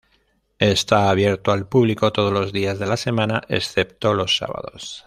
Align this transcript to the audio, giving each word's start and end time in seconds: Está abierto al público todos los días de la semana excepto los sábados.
Está 0.57 1.11
abierto 1.11 1.51
al 1.51 1.67
público 1.69 2.11
todos 2.11 2.33
los 2.33 2.51
días 2.51 2.79
de 2.79 2.87
la 2.87 2.97
semana 2.97 3.43
excepto 3.49 4.15
los 4.15 4.35
sábados. 4.35 4.99